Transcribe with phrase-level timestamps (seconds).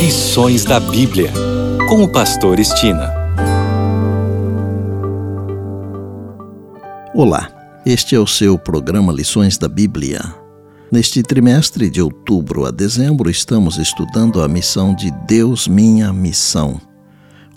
[0.00, 1.30] Lições da Bíblia,
[1.86, 3.12] com o Pastor Estina.
[7.14, 7.50] Olá,
[7.84, 10.22] este é o seu programa Lições da Bíblia.
[10.90, 16.80] Neste trimestre de outubro a dezembro, estamos estudando a missão de Deus, minha missão.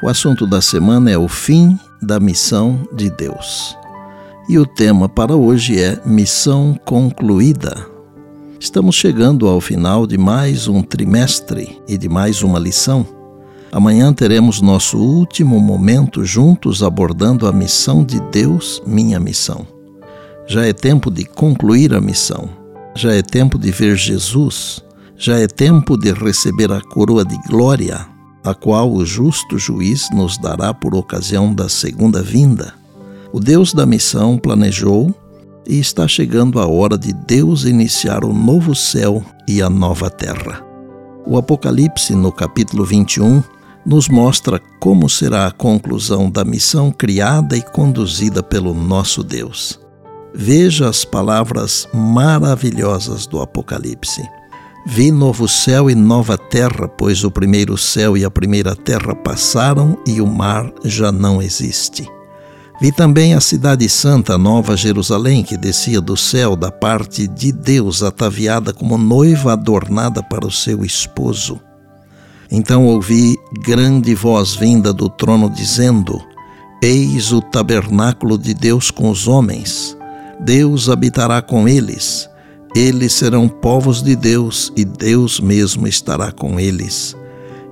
[0.04, 3.74] O assunto da semana é o fim da missão de Deus.
[4.50, 7.93] E o tema para hoje é Missão Concluída.
[8.74, 13.06] Estamos chegando ao final de mais um trimestre e de mais uma lição.
[13.72, 19.68] Amanhã teremos nosso último momento juntos abordando a missão de Deus, minha missão.
[20.48, 22.50] Já é tempo de concluir a missão.
[22.96, 24.84] Já é tempo de ver Jesus.
[25.16, 28.08] Já é tempo de receber a coroa de glória,
[28.44, 32.74] a qual o justo juiz nos dará por ocasião da segunda vinda.
[33.32, 35.14] O Deus da missão planejou
[35.68, 40.62] e está chegando a hora de Deus iniciar o novo céu e a nova terra.
[41.26, 43.42] O Apocalipse, no capítulo 21,
[43.86, 49.80] nos mostra como será a conclusão da missão criada e conduzida pelo nosso Deus.
[50.34, 54.22] Veja as palavras maravilhosas do Apocalipse.
[54.86, 59.98] Vi novo céu e nova terra, pois o primeiro céu e a primeira terra passaram
[60.06, 62.10] e o mar já não existe.
[62.82, 68.02] Vi também a cidade santa, Nova Jerusalém, que descia do céu da parte de Deus,
[68.02, 71.60] ataviada como noiva adornada para o seu esposo.
[72.52, 76.20] Então ouvi grande voz vinda do trono dizendo:
[76.82, 79.96] Eis o tabernáculo de Deus com os homens.
[80.40, 82.30] Deus habitará com eles.
[82.76, 87.16] Eles serão povos de Deus e Deus mesmo estará com eles.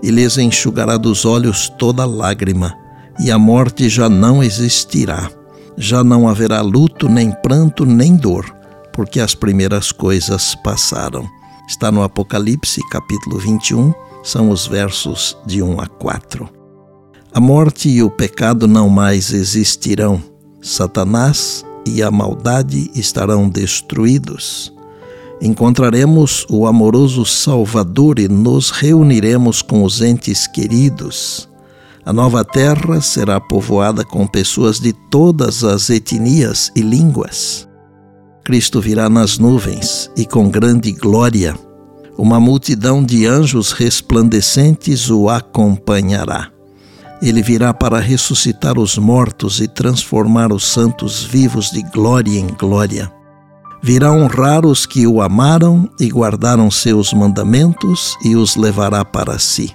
[0.03, 2.80] E lhes enxugará dos olhos toda lágrima
[3.19, 5.29] e a morte já não existirá.
[5.77, 8.45] Já não haverá luto, nem pranto, nem dor,
[8.93, 11.27] porque as primeiras coisas passaram.
[11.67, 16.49] Está no Apocalipse, capítulo 21, são os versos de 1 a 4.
[17.33, 20.21] A morte e o pecado não mais existirão.
[20.61, 24.73] Satanás e a maldade estarão destruídos.
[25.41, 31.49] Encontraremos o amoroso Salvador e nos reuniremos com os entes queridos.
[32.03, 37.67] A nova terra será povoada com pessoas de todas as etnias e línguas.
[38.43, 41.55] Cristo virá nas nuvens e com grande glória.
[42.17, 46.49] Uma multidão de anjos resplandecentes o acompanhará.
[47.21, 53.11] Ele virá para ressuscitar os mortos e transformar os santos vivos de glória em glória.
[53.83, 59.71] Virá honrar os que o amaram e guardaram seus mandamentos e os levará para si.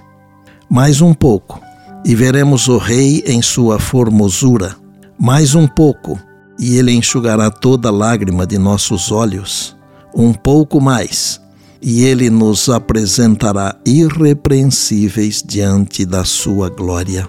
[0.69, 1.66] Mais um pouco
[2.07, 4.77] e veremos o Rei em sua formosura.
[5.19, 6.17] Mais um pouco,
[6.57, 9.75] e ele enxugará toda lágrima de nossos olhos.
[10.15, 11.41] Um pouco mais,
[11.81, 17.27] e ele nos apresentará irrepreensíveis diante da sua glória.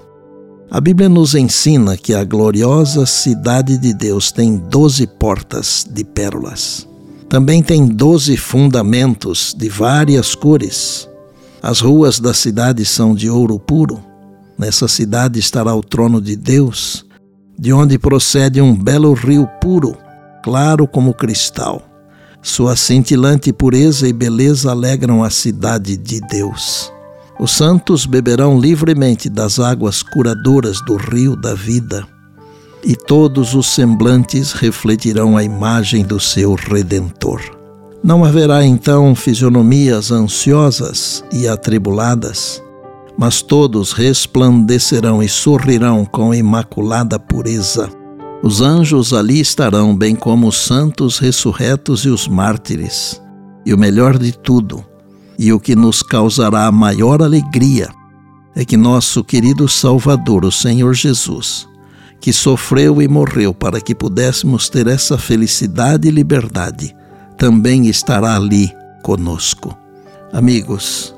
[0.70, 6.86] A Bíblia nos ensina que a gloriosa cidade de Deus tem doze portas de pérolas.
[7.28, 11.08] Também tem doze fundamentos de várias cores.
[11.60, 14.06] As ruas da cidade são de ouro puro.
[14.58, 17.06] Nessa cidade estará o trono de Deus,
[17.56, 19.96] de onde procede um belo rio puro,
[20.42, 21.82] claro como cristal.
[22.42, 26.92] Sua cintilante pureza e beleza alegram a cidade de Deus.
[27.38, 32.04] Os santos beberão livremente das águas curadoras do rio da vida,
[32.84, 37.40] e todos os semblantes refletirão a imagem do seu Redentor.
[38.02, 42.62] Não haverá então fisionomias ansiosas e atribuladas,
[43.18, 47.90] mas todos resplandecerão e sorrirão com imaculada pureza.
[48.44, 53.20] Os anjos ali estarão, bem como os santos ressurretos e os mártires.
[53.66, 54.84] E o melhor de tudo,
[55.36, 57.88] e o que nos causará a maior alegria,
[58.54, 61.66] é que nosso querido Salvador, o Senhor Jesus,
[62.20, 66.94] que sofreu e morreu para que pudéssemos ter essa felicidade e liberdade,
[67.36, 69.76] também estará ali conosco.
[70.32, 71.17] Amigos,